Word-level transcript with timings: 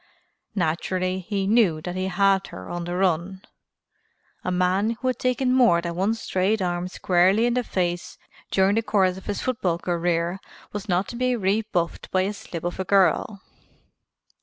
Naturally 0.55 1.19
he 1.19 1.45
knew 1.45 1.79
that 1.79 1.95
he 1.95 2.07
had 2.07 2.47
her 2.47 2.71
on 2.71 2.85
the 2.85 2.95
run. 2.95 3.43
A 4.43 4.49
man 4.49 4.97
who 4.99 5.07
had 5.09 5.19
taken 5.19 5.53
more 5.53 5.79
than 5.79 5.93
one 5.93 6.15
straight 6.15 6.59
arm 6.59 6.87
squarely 6.87 7.45
in 7.45 7.53
the 7.53 7.63
face 7.63 8.17
during 8.49 8.73
the 8.73 8.81
course 8.81 9.15
of 9.15 9.27
his 9.27 9.41
football 9.43 9.77
career 9.77 10.39
was 10.73 10.89
not 10.89 11.07
to 11.09 11.15
be 11.15 11.35
rebuffed 11.35 12.09
by 12.09 12.21
a 12.23 12.33
slip 12.33 12.63
of 12.63 12.79
a 12.79 12.83
girl. 12.83 13.43